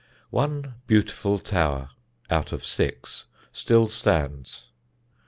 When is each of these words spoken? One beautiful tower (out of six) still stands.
One 0.31 0.81
beautiful 0.87 1.37
tower 1.37 1.91
(out 2.31 2.51
of 2.51 2.65
six) 2.65 3.25
still 3.53 3.87
stands. 3.89 4.65